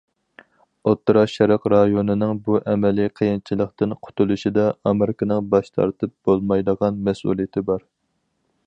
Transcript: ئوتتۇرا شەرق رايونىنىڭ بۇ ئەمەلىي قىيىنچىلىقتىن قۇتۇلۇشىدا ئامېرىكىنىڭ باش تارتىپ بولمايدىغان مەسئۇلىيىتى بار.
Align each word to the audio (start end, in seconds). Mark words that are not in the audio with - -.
ئوتتۇرا 0.91 1.21
شەرق 1.33 1.67
رايونىنىڭ 1.73 2.39
بۇ 2.47 2.57
ئەمەلىي 2.73 3.11
قىيىنچىلىقتىن 3.19 3.95
قۇتۇلۇشىدا 4.07 4.67
ئامېرىكىنىڭ 4.93 5.53
باش 5.53 5.71
تارتىپ 5.79 6.17
بولمايدىغان 6.31 7.01
مەسئۇلىيىتى 7.11 7.69
بار. 7.71 7.89